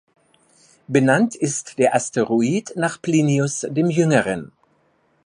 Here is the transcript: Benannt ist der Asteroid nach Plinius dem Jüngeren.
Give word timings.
Benannt 0.87 1.35
ist 1.35 1.77
der 1.77 1.93
Asteroid 1.93 2.73
nach 2.75 2.99
Plinius 3.03 3.67
dem 3.69 3.91
Jüngeren. 3.91 4.51